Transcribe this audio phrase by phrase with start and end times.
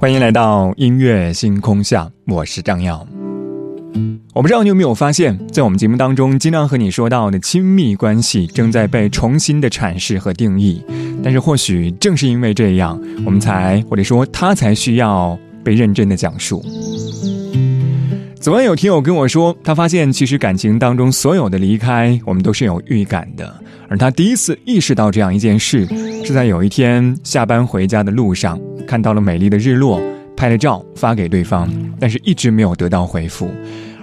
[0.00, 3.06] 欢迎来到音乐星空下，我是张耀。
[4.32, 10.82] 我不知道你有没有发现，在我们节目当中，经常和你说到的亲密关系正在被重新的阐释和定义。
[11.22, 16.64] 但是，或许正是因为这样，我们才或者说他才需要被认真的讲述。
[18.40, 23.54] 昨晚有听友跟我说，他发现其实感情当中所有的离开，我们都是有预感的。
[23.90, 25.86] 而他第一次意识到这样一件事，
[26.24, 28.58] 是在有一天下班回家的路上，
[28.90, 30.02] 看到了美丽的日落，
[30.36, 33.48] 拍了照发给对方，但是一直没有得到回复。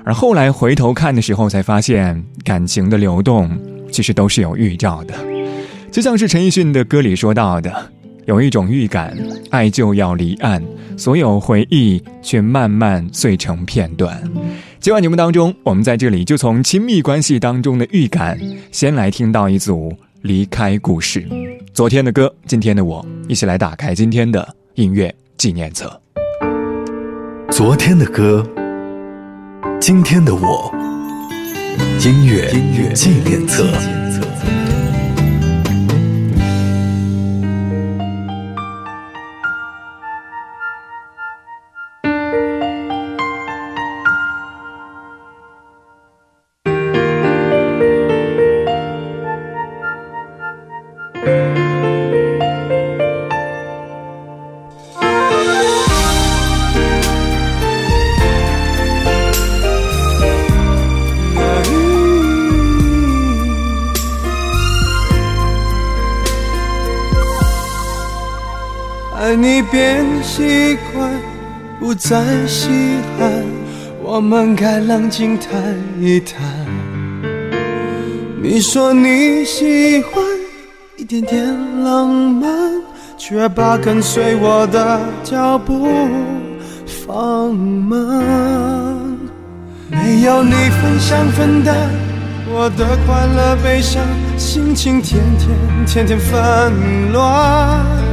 [0.06, 3.52] 而后来回头看的时候，才发现感情的流动
[3.92, 5.14] 其实都是有预兆的，
[5.92, 7.92] 就像是陈奕迅的歌里说到的。
[8.28, 9.14] 有一种预感，
[9.50, 10.64] 爱就要离岸，
[10.96, 14.18] 所有回忆却慢慢碎成片段。
[14.80, 18.40] 今晚节目当中，我们在这里就从亲密关系当中的预感，
[18.72, 21.28] 先来听到一组离开故事。
[21.74, 24.48] 昨天的歌，今天的我，一起来打开今天的
[24.78, 26.00] 音乐纪念册。
[27.50, 28.48] 昨天的歌，
[29.82, 30.72] 今天的我，
[32.06, 33.66] 音乐纪念册。
[69.28, 71.12] 爱你变习惯，
[71.82, 72.18] 不再
[72.48, 72.70] 稀
[73.20, 73.30] 罕，
[74.02, 75.52] 我们该冷静谈
[76.00, 76.42] 一谈。
[78.42, 80.24] 你说你喜欢
[80.96, 81.46] 一点点
[81.84, 82.50] 浪漫，
[83.18, 85.90] 却把跟随我的脚步
[86.86, 88.24] 放慢。
[89.90, 91.76] 没有你分享分担
[92.50, 94.02] 我的快乐悲伤，
[94.38, 95.50] 心情天天
[95.86, 98.07] 天天纷乱。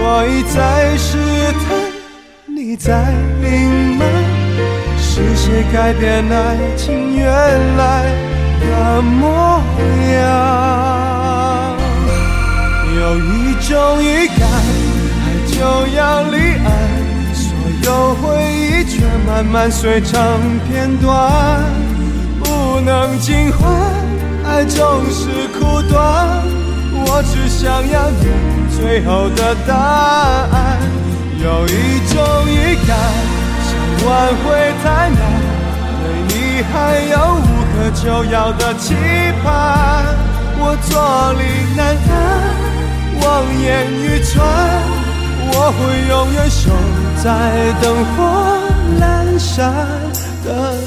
[0.00, 1.18] 我一再试
[1.64, 1.74] 探，
[2.46, 4.08] 你在隐瞒，
[4.96, 7.26] 是谁改变爱情原
[7.76, 8.04] 来
[8.60, 9.60] 的模
[10.12, 11.76] 样？
[12.96, 14.48] 有一种预感，
[15.24, 15.58] 爱就
[15.96, 16.66] 要离岸，
[17.34, 17.44] 所
[17.82, 18.22] 有回
[18.54, 20.14] 忆却慢慢碎成
[20.68, 21.60] 片段，
[22.38, 23.68] 不能尽欢，
[24.46, 26.40] 爱总是苦短，
[27.10, 28.26] 我只想要你。
[28.78, 30.78] 最后的答案，
[31.42, 32.14] 有一种
[32.46, 32.96] 预感，
[33.66, 33.70] 想
[34.06, 34.08] 挽
[34.44, 34.46] 回
[34.84, 35.18] 太难，
[36.00, 36.32] 对你
[36.62, 36.72] 还
[37.10, 38.94] 有无可救药的期
[39.42, 39.48] 盼，
[40.60, 40.92] 我坐
[41.32, 41.42] 立
[41.76, 42.12] 难安，
[43.20, 43.26] 望
[43.60, 44.46] 眼欲穿，
[45.50, 46.70] 我会永远守
[47.24, 47.26] 在
[47.82, 48.16] 灯火
[49.00, 49.02] 阑
[49.38, 49.74] 珊
[50.44, 50.46] 的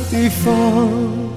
[0.09, 1.30] 地方。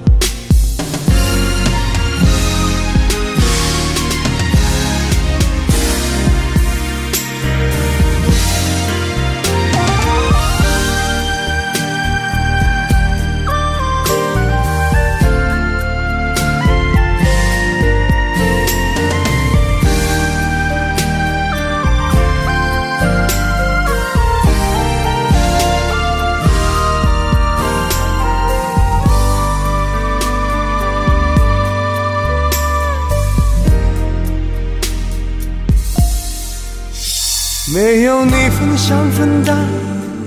[38.77, 39.55] 想分担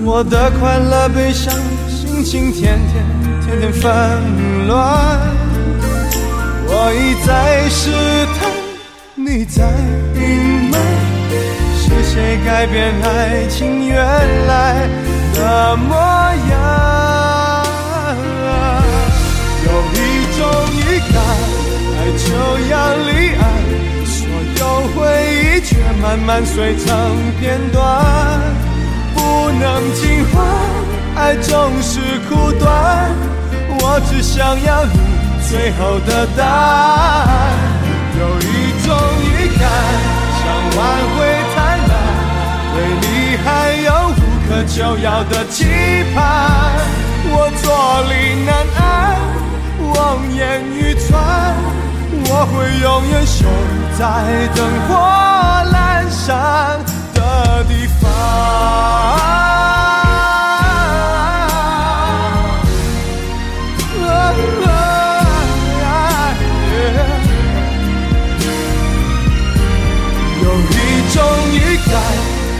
[0.03, 1.53] 我的快乐悲伤，
[1.87, 3.05] 心情天天
[3.45, 3.89] 天天纷
[4.67, 5.19] 乱。
[6.67, 7.91] 我一再试
[8.39, 8.49] 探，
[9.15, 9.69] 你在
[10.15, 10.81] 隐瞒，
[11.77, 13.97] 是谁改变爱情原
[14.47, 14.87] 来
[15.35, 16.88] 的模样？
[26.09, 26.87] 慢慢碎成
[27.39, 28.03] 片段，
[29.13, 30.43] 不能尽欢，
[31.15, 33.11] 爱总是苦短。
[33.79, 34.97] 我只想要你
[35.47, 37.53] 最后的答案。
[38.17, 38.49] 有一
[38.83, 39.69] 种预感，
[40.39, 40.43] 想
[40.75, 40.79] 挽
[41.13, 41.17] 回
[41.53, 41.93] 太难，
[42.73, 43.05] 对你
[43.45, 43.47] 还
[43.85, 44.19] 有无
[44.49, 45.57] 可救药的期
[46.15, 46.17] 盼。
[47.31, 47.69] 我坐
[48.09, 48.11] 立
[48.47, 48.81] 难安，
[49.93, 49.95] 望
[50.33, 50.41] 眼
[50.73, 50.75] 欲
[51.07, 51.07] 穿。
[52.31, 53.45] 我会永远守
[53.95, 54.01] 在
[54.55, 54.57] 灯
[54.87, 54.89] 火
[55.71, 55.77] 阑
[56.29, 56.79] 珊
[57.15, 58.07] 的地方。
[70.43, 70.71] 有一
[71.11, 71.17] 种
[71.51, 71.57] 预
[71.89, 71.97] 感，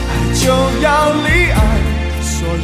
[0.10, 0.42] 爱就
[0.81, 1.57] 要离岸。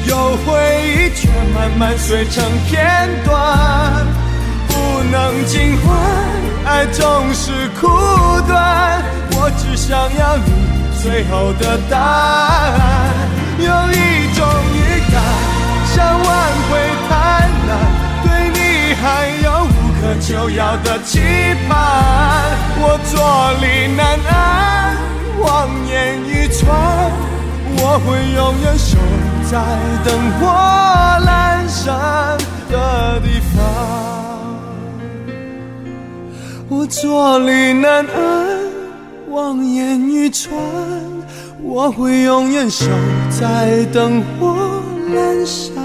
[0.07, 0.47] 有回
[0.87, 3.33] 忆却慢慢碎成片段，
[4.67, 4.73] 不
[5.11, 5.95] 能尽欢，
[6.65, 7.87] 爱总是苦
[8.47, 9.03] 短。
[9.37, 10.64] 我只想要你
[11.05, 13.13] 最后的答案。
[13.59, 14.43] 有一种
[14.73, 14.77] 预
[15.13, 15.21] 感，
[15.93, 16.27] 想挽
[16.67, 16.71] 回
[17.07, 17.13] 太
[17.67, 17.69] 难，
[18.23, 18.57] 对你
[18.95, 19.05] 还
[19.43, 19.69] 有无
[20.01, 21.19] 可救药的期
[21.69, 21.71] 盼。
[22.81, 23.13] 我坐
[23.61, 23.63] 立
[23.95, 24.01] 难
[24.33, 24.97] 安，
[25.43, 25.45] 望
[25.87, 25.93] 眼
[26.27, 26.65] 欲穿。
[27.77, 28.97] 我会永远守
[29.51, 29.53] 在
[30.03, 30.09] 灯
[30.39, 30.41] 火
[31.23, 31.29] 阑
[31.67, 31.85] 珊
[32.71, 33.61] 的地方，
[36.67, 38.64] 我坐立难安，
[39.35, 40.55] 望眼欲穿。
[41.61, 42.85] 我会永远守
[43.29, 45.75] 在灯火阑珊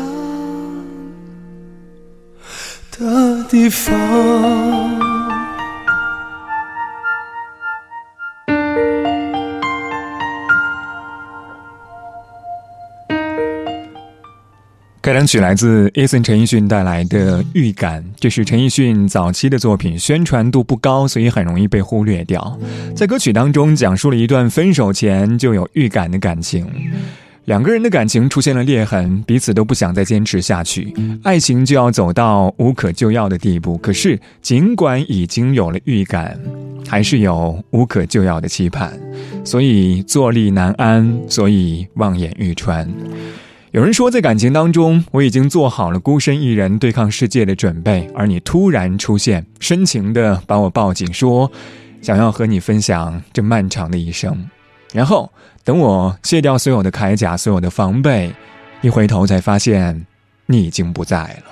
[2.97, 5.20] 的地方。
[15.21, 22.59] 歌曲来自 Eason 陈奕迅带来的《预感》，这是陈奕迅早期的作品，宣传度不高，所以很容易被忽略掉。
[22.97, 26.67] 在歌曲当中，讲述了一段分手前就有预感的感情，
[27.45, 30.91] 两个人的感情出现了裂痕，彼此都不想再坚持下去，
[31.23, 33.77] 爱情就要走到无可救药的地步。
[33.77, 36.41] 可是，尽管已经有了预感，
[36.89, 38.99] 还是有无可救药的期盼，
[39.45, 42.91] 所以坐立难安，所以望眼欲穿。
[43.73, 51.49] 有人说，在感情当中，我已经做好了孤身一人对抗世界的准备，而你突然出现，深情的把我抱紧，说
[52.03, 54.45] 想要和你分享这漫长的一生。
[54.93, 55.31] 然后
[55.63, 58.35] 等我卸掉所有的铠甲，所有的防备，
[58.81, 60.05] 一回头才发现
[60.47, 61.45] 你已经不在了。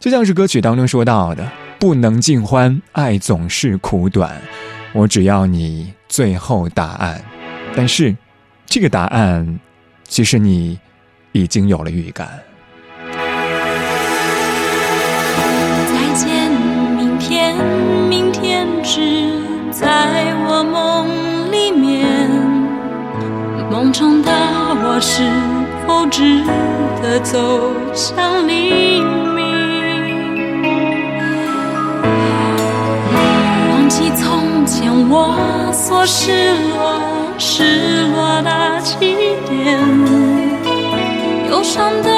[0.00, 1.48] 就像是歌曲当中说到的
[1.78, 4.36] ：“不能尽欢，爱总是苦短。”
[4.92, 7.24] 我只要你最后答案，
[7.76, 8.16] 但是
[8.66, 9.60] 这个答案，
[10.08, 10.76] 其实你。
[11.36, 12.26] 已经有了预感。
[15.86, 16.50] 再见，
[16.96, 17.54] 明天，
[18.08, 19.30] 明天只
[19.70, 21.06] 在我梦
[21.52, 22.06] 里面。
[23.70, 25.22] 梦中的我是
[25.86, 26.42] 否值
[27.02, 29.44] 得走向黎明？
[33.70, 35.36] 忘记从前我
[35.70, 36.98] 所失落、
[37.36, 39.45] 失落的起点。
[41.66, 42.15] 忧伤的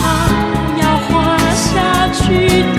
[0.00, 0.02] 它
[0.80, 1.08] 要画
[1.54, 2.20] 下句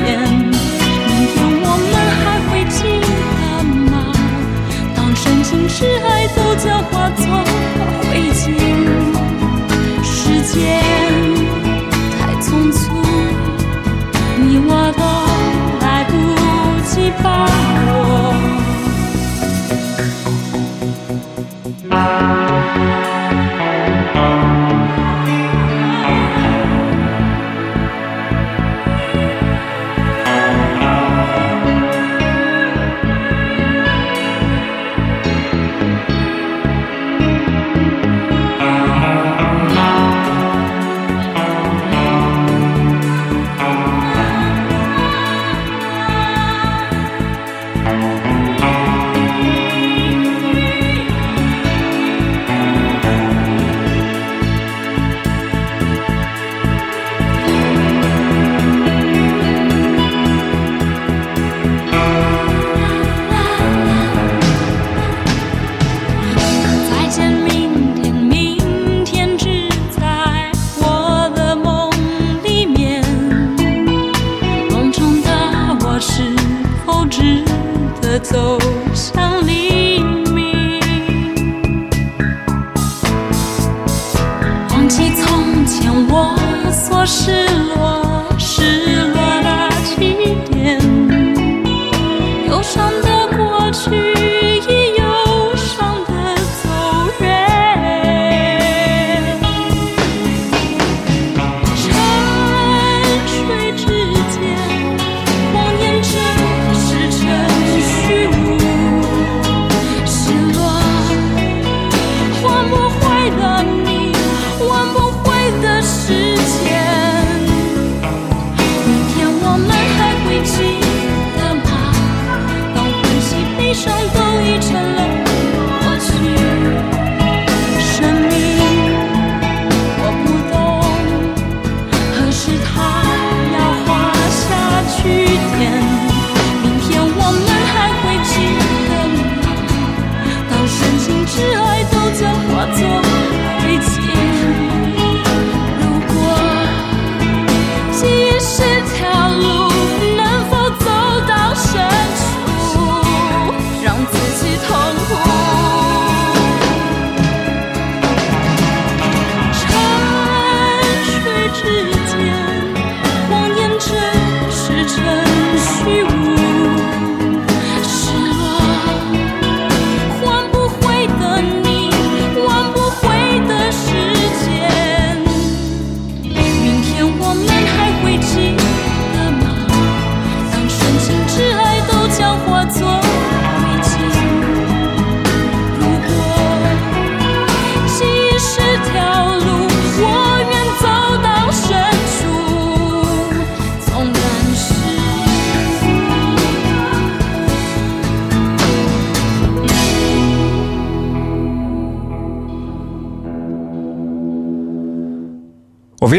[0.04, 2.78] 点明天我们还会记
[3.38, 3.42] 得
[3.92, 3.94] 吗？
[4.96, 7.24] 当深情时爱都将化作
[8.02, 8.44] 灰烬
[10.04, 10.10] 时
[10.52, 10.54] 间
[12.18, 12.82] 太匆促
[14.38, 15.02] 你我都
[15.86, 16.12] 来不
[16.90, 17.26] 及发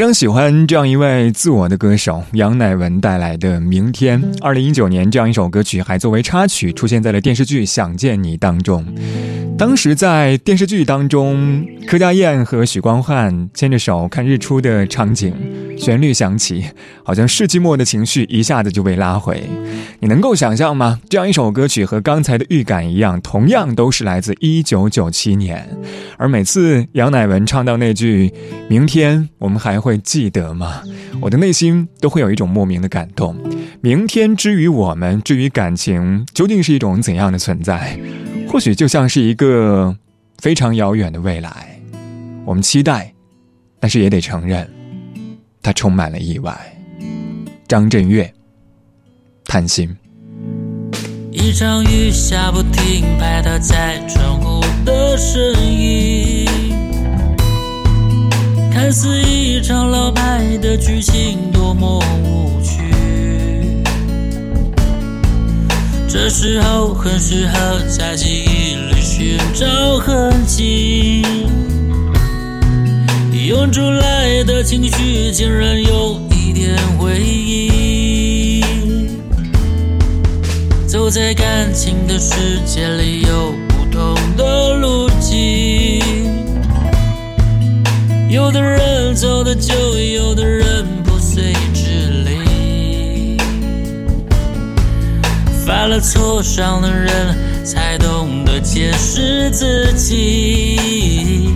[0.03, 4.21] 常喜欢这样一位自我的歌手杨乃文带来的《明天》。
[4.41, 8.85] 二零一九年，这样一首歌曲还作为插曲出现在了电视剧《想见你》当中。
[9.63, 15.33] 当时在电视剧当中，柯佳燕和许光汉牵着手看日出的场景，
[15.79, 16.65] 旋律响起，
[17.05, 19.41] 好像世纪末的情绪一下子就被拉回。
[20.01, 20.99] 你能够想象吗？
[21.09, 25.65] 这样一首歌曲和刚才的预感一样，同样都是来自一九九七年。
[26.19, 28.35] 而每次杨乃文唱到那句
[28.69, 30.83] “明天我们还会记得吗”，
[31.23, 33.37] 我的内心都会有一种莫名的感动。
[33.81, 37.97] 明天之于我们，至于感情，究竟是一种怎样的存在？
[38.53, 39.97] 或许就像是一个
[40.37, 41.81] 非常遥远的未来，
[42.45, 43.11] 我们期待，
[43.81, 44.69] 但是也得承认，
[45.63, 46.55] 它充满了意外。
[47.67, 48.31] 张震岳，
[49.47, 49.97] 贪心。
[51.31, 56.47] 一场雨下不停，拍打在窗户的声音，
[58.71, 62.61] 看似一场老派的剧情，多么无
[66.25, 69.67] 这时候很适合在记忆里寻找
[69.99, 71.21] 痕迹，
[73.49, 78.63] 涌出来的情绪竟然有一点回忆。
[80.87, 86.01] 走在感情的世界里，有不同的路径，
[88.31, 90.87] 有的人走得久，有的人
[95.73, 101.49] 犯了错，伤的人才懂得解释自己。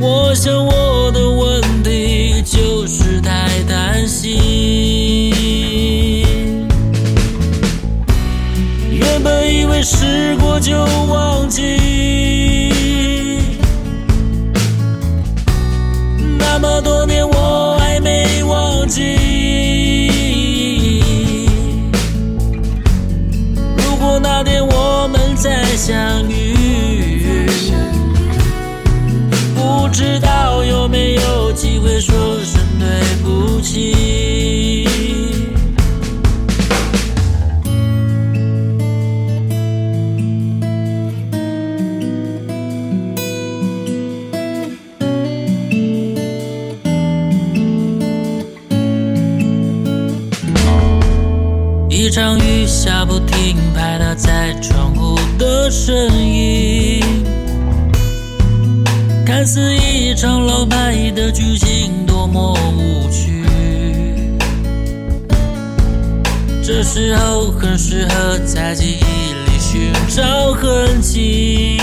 [0.00, 1.28] 我想我的
[55.88, 57.02] 的声音，
[59.24, 63.42] 看似一场老派的剧情，多么无趣。
[66.62, 71.78] 这时候很适合在记忆里寻找痕迹，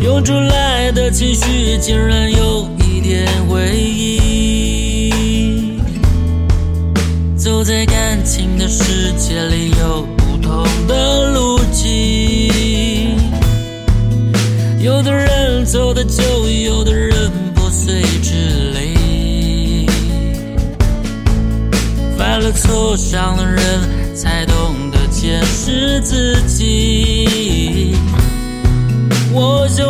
[0.00, 5.10] 涌出来的情绪竟然有一点回忆。
[7.36, 11.31] 走在感情的世界里，有不同的
[22.82, 27.94] 犯了错，伤的人，才懂得坚持自己。
[29.32, 29.86] 我想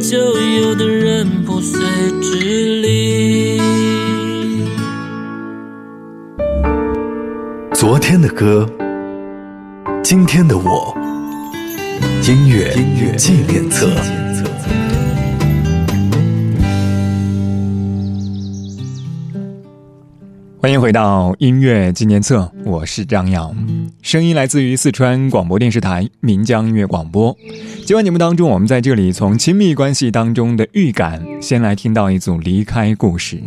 [0.00, 1.80] 就有的人不随
[2.20, 3.60] 之离
[7.72, 8.68] 昨天的歌
[10.02, 10.94] 今天的我
[12.26, 13.88] 音乐音乐纪念册。
[20.64, 22.50] 欢迎回到音乐纪念册。
[22.66, 23.54] 我是张扬，
[24.00, 27.36] 声音来自于四川广播电视台岷江音乐广播。
[27.84, 33.42] 今晚节目当中，我们在这里从亲密关系当中的预感，先来听到一组离开故事。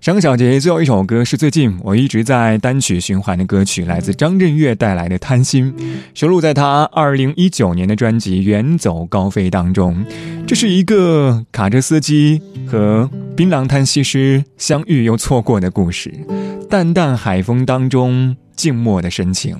[0.00, 5.72] 上小节最后一首歌是最近我一直在单曲循环的歌曲，来自张震岳带来的《贪心》，
[6.14, 10.04] 收录在他二零一九年的专辑《远走高飞》当中。
[10.46, 16.12] 这是一个卡车司机和槟榔摊西施相遇又错过的故事。
[16.68, 19.56] 淡淡海风当中，静默的深情。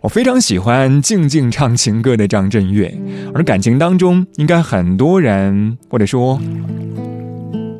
[0.00, 2.92] 我非常喜欢静静唱情歌的张震岳，
[3.34, 6.40] 而感情当中，应该很多人，或者说，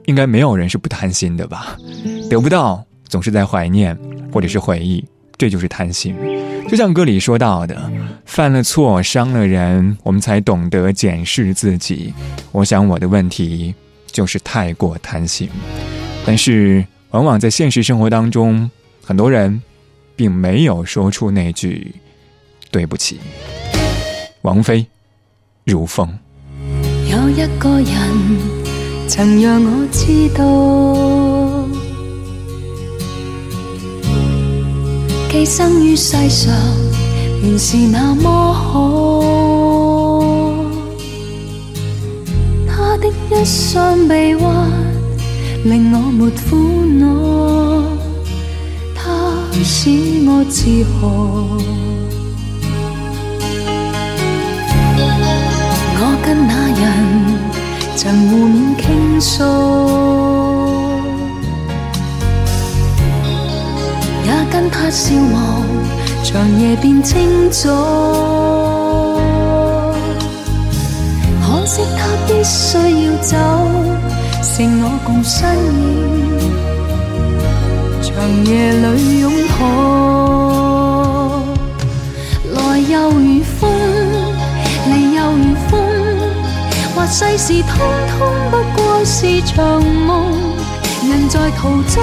[0.07, 1.77] 应该没有人是不贪心的吧？
[2.31, 3.97] 得不到，总是在怀念，
[4.33, 5.05] 或者是回忆，
[5.37, 6.15] 这就是贪心。
[6.69, 7.91] 就像歌里说到的，
[8.25, 12.13] 犯了错，伤了人，我们才懂得检视自己。
[12.53, 13.75] 我想我的问题
[14.11, 15.49] 就是太过贪心，
[16.25, 16.85] 但是。
[17.13, 18.71] 往往在现实生活当中，
[19.05, 19.61] 很多人
[20.17, 21.95] 并没有说出那句
[22.71, 23.21] “对不起”。
[24.43, 24.87] 王菲，
[25.65, 26.19] 如风。
[27.11, 27.87] 有一个人
[29.09, 30.45] 曾让我知道，
[35.31, 36.55] 寄生于世上
[37.43, 39.23] 原是那么好。
[42.67, 44.71] 他的一双臂弯。
[45.65, 46.57] 令我没苦
[46.99, 47.92] 恼，
[49.65, 49.91] 使
[50.27, 51.01] 我自豪。
[55.99, 56.83] 我跟那人
[57.97, 59.45] 曾互勉倾诉，
[64.25, 65.35] 也跟他笑望
[66.25, 67.71] 长夜变清早。
[71.45, 73.37] 可惜他必须要走。
[74.43, 76.53] 剩我共身影，
[78.23, 79.61] 长夜里拥抱，
[82.53, 83.69] 来又如风，
[84.87, 85.73] 离又如风，
[86.95, 87.75] 或世事通
[88.17, 90.23] 通不过是场梦。
[91.11, 92.01] 人在途中，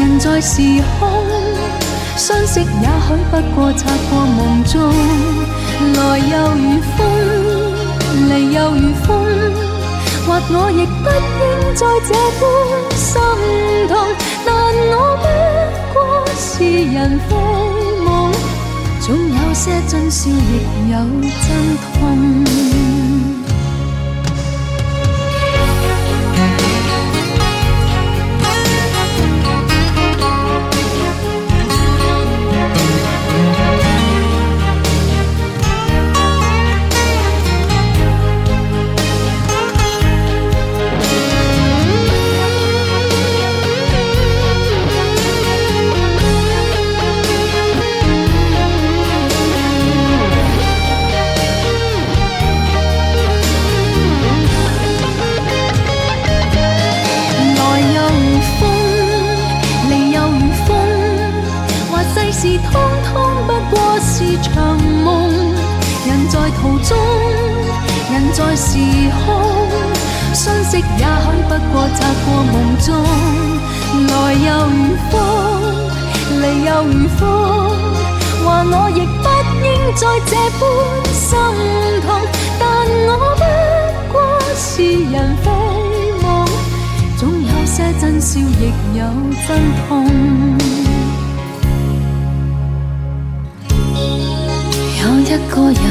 [0.00, 0.60] 人在时
[0.98, 1.08] 空，
[2.16, 4.92] 相识也许不过擦过梦中，
[5.94, 7.06] 来又如风，
[8.28, 9.06] 离又如风。
[10.26, 12.44] 或我亦不应在这般
[12.96, 13.20] 心
[13.88, 13.96] 痛，
[14.46, 14.48] 但
[14.92, 15.24] 我不
[15.92, 15.96] 过
[16.36, 16.96] 是人
[17.28, 17.30] 非
[18.04, 18.06] 梦，
[19.00, 20.32] 总有些真笑，亦
[20.90, 20.94] 有
[21.42, 21.46] 真
[21.98, 22.04] 痛。
[76.66, 77.22] 又如何？
[78.44, 79.26] 话我亦不
[79.64, 80.62] 应再这般
[81.12, 81.28] 心
[82.02, 82.06] 痛，
[82.60, 82.64] 但
[83.08, 83.42] 我不
[84.12, 84.14] 过
[84.54, 84.64] 是
[85.12, 85.46] 人非
[86.22, 86.26] 梦，
[87.16, 88.62] 总有些真笑，亦
[88.96, 89.00] 有
[89.46, 89.48] 真
[89.88, 89.88] 痛。
[95.00, 95.82] 有一个人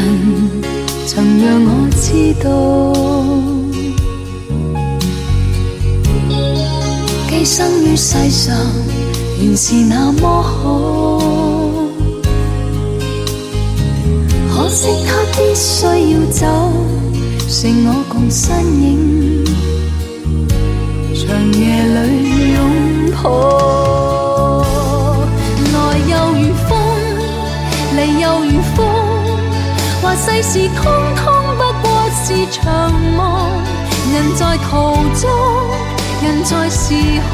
[1.07, 1.69] 曾让我
[2.01, 2.03] 知
[2.43, 2.45] 道，
[7.29, 8.55] 寄生于世上。
[9.37, 11.19] 原是那么好，
[14.49, 16.45] 可惜他必须要走，
[17.47, 19.43] 剩我共身影，
[21.13, 22.59] 长夜里拥
[23.21, 23.23] 抱。
[25.73, 25.75] 来
[26.07, 26.69] 又如风，
[27.95, 28.77] 离又如风，
[30.01, 30.81] 话世事通
[31.15, 31.23] 通
[31.57, 31.85] 不过
[32.23, 32.61] 是场
[33.17, 33.19] 梦。
[34.13, 34.71] 人在途
[35.19, 35.23] 中，
[36.23, 36.93] 人在时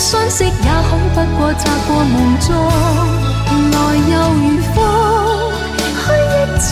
[0.00, 0.56] 相识也许
[1.14, 2.48] 不过擦过梦中，
[3.70, 3.76] 来
[4.08, 4.42] 又如
[4.74, 4.76] 风，
[6.00, 6.64] 去亦匆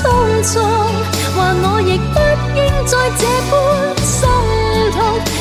[0.42, 0.50] 匆。
[1.36, 2.16] 话我亦不
[2.56, 3.52] 应再这般
[4.02, 4.16] 心
[4.92, 4.98] 痛，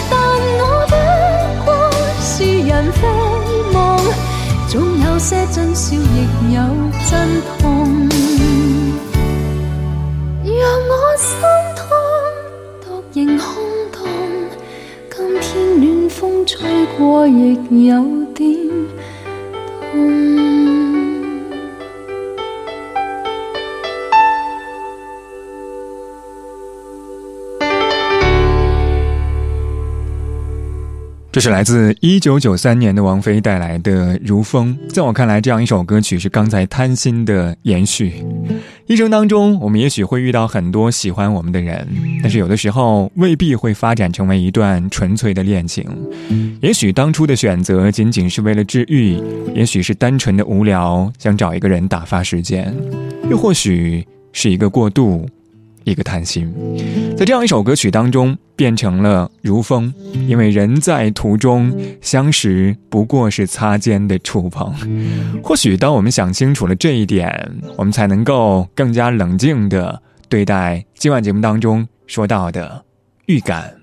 [0.09, 0.13] 但
[0.59, 0.93] 我不
[1.63, 1.67] 过
[2.21, 2.27] 是
[2.59, 3.01] 人非
[3.71, 3.75] 梦，
[4.67, 5.95] 总有些真笑，亦
[6.53, 6.59] 有
[7.09, 7.65] 真痛。
[16.47, 16.67] 吹。
[16.99, 17.53] 我亦
[17.85, 18.57] 有點
[19.91, 20.07] 痛。
[31.29, 34.75] 这是来自一九九三年的王菲带来的《如风》。
[34.91, 38.25] 在我看来，这样一首歌曲是刚才《贪心》的延续。
[38.87, 41.85] 一生当中，我们也许会遇到很多喜欢我们的人，
[42.21, 45.85] 但是有的时候未必会发展成为一段纯粹的恋情。
[46.61, 49.21] 也许当初的选择仅仅是为了治愈，
[49.53, 52.73] 也许是单纯的无聊，想找一个人打发时间，
[53.29, 55.27] 又或许是一个过渡。
[55.91, 56.53] 一个贪心，
[57.15, 59.93] 在这样一首歌曲当中变成了如风，
[60.27, 64.73] 因为人在途中相识不过是擦肩的触碰。
[65.41, 67.31] 或许当我们想清楚了这一点，
[67.77, 72.83] 我们才能够更加冷静的对待今晚节目当中说到的
[73.27, 73.73] 预感，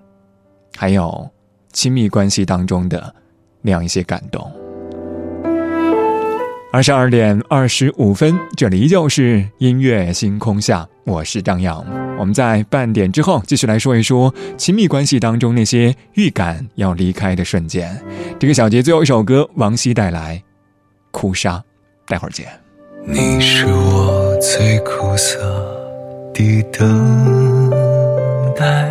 [0.77, 1.27] 还有
[1.73, 3.15] 亲密关系当中的
[3.63, 4.64] 那样一些感动。
[6.75, 11.87] 二十二点二十五分，这里依旧是音乐星空下，我是张扬。
[12.19, 17.97] 我们在半点之后继续来说一说亲密关系当中那些预感要离开的瞬间。
[18.41, 20.37] 这个小节最后一首歌，王希带来
[21.13, 21.59] 《哭砂》，
[22.09, 22.49] 待会儿见。
[23.07, 25.39] 你是我最苦涩
[26.35, 27.71] 的等
[28.57, 28.91] 待，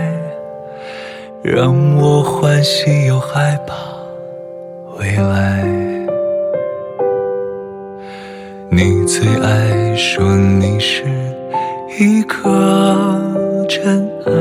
[1.44, 3.76] 让我欢喜又害怕
[4.98, 5.93] 未来。
[8.76, 11.04] 你最爱说你是
[12.00, 12.50] 一颗
[13.70, 14.32] 尘埃，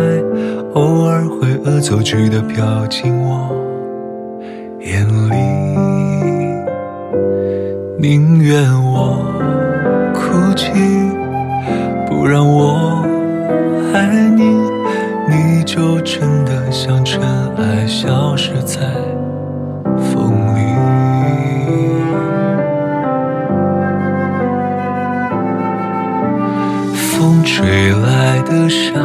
[0.72, 3.54] 偶尔会恶作剧的飘进我
[4.80, 5.34] 眼里。
[7.98, 9.22] 宁愿我
[10.14, 10.72] 哭泣，
[12.08, 13.04] 不让我
[13.92, 14.44] 爱你，
[15.28, 17.20] 你就真的像尘
[17.58, 18.80] 埃，消失在
[27.62, 28.98] 吹来的沙，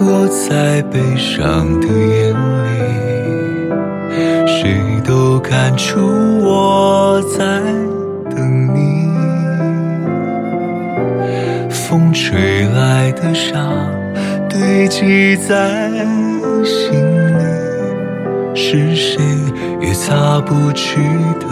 [0.00, 2.32] 落在悲伤的眼
[2.64, 2.70] 里，
[4.46, 6.00] 谁都看出
[6.40, 7.60] 我在
[8.34, 9.04] 等你。
[11.68, 13.52] 风吹来的沙，
[14.48, 15.90] 堆积在
[16.64, 16.90] 心
[17.38, 17.44] 里，
[18.54, 19.22] 是谁
[19.82, 21.02] 也擦不去
[21.38, 21.46] 的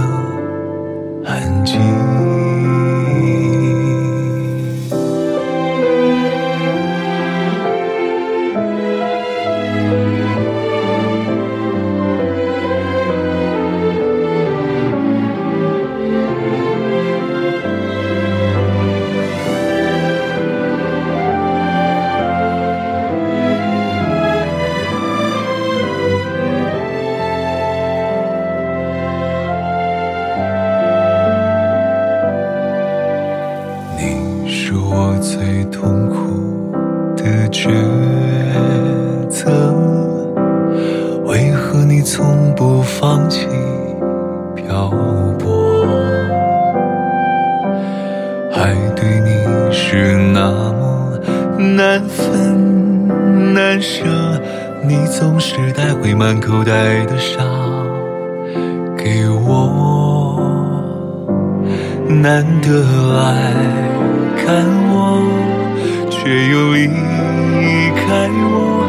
[66.86, 68.86] 离开我，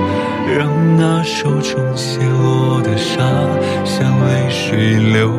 [0.57, 3.21] 让那手中泻落的沙
[3.83, 5.31] 像泪水流。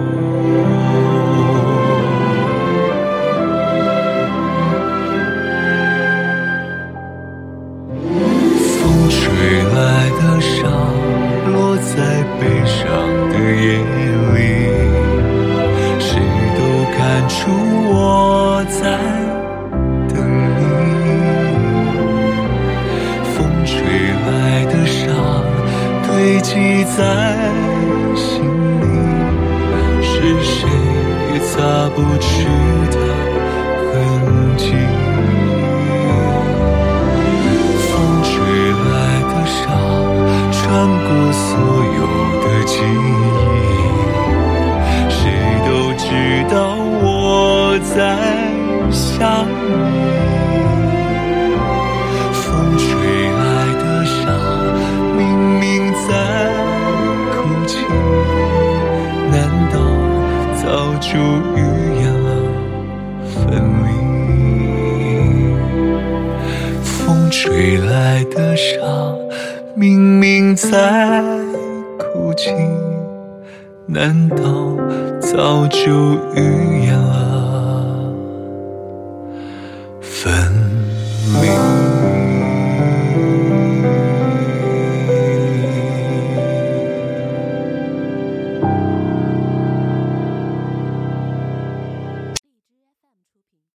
[75.37, 76.74] 早就预